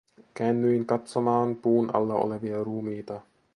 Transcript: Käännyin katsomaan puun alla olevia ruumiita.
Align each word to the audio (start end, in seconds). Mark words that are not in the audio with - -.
Käännyin 0.33 0.85
katsomaan 0.85 1.55
puun 1.55 1.95
alla 1.95 2.15
olevia 2.15 2.63
ruumiita. 2.63 3.21